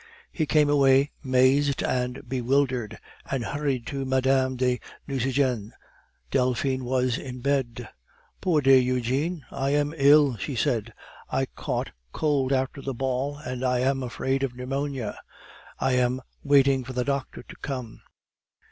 He 0.31 0.47
came 0.47 0.67
away 0.67 1.11
mazed 1.23 1.83
and 1.83 2.27
bewildered, 2.27 2.97
and 3.29 3.45
hurried 3.45 3.85
to 3.85 4.03
Mme. 4.03 4.55
de 4.57 4.79
Nucingen. 5.05 5.73
Delphine 6.31 6.81
was 6.83 7.19
in 7.19 7.39
bed. 7.41 7.87
"Poor 8.41 8.61
dear 8.61 8.79
Eugene, 8.79 9.45
I 9.51 9.75
am 9.75 9.93
ill," 9.95 10.37
she 10.37 10.55
said. 10.55 10.91
"I 11.29 11.45
caught 11.45 11.91
cold 12.13 12.51
after 12.51 12.81
the 12.81 12.95
ball, 12.95 13.37
and 13.37 13.63
I 13.63 13.81
am 13.81 14.01
afraid 14.01 14.41
of 14.41 14.55
pneumonia. 14.55 15.19
I 15.79 15.91
am 15.91 16.21
waiting 16.41 16.83
for 16.83 16.93
the 16.93 17.05
doctor 17.05 17.43
to 17.43 17.55
come." 17.57 18.01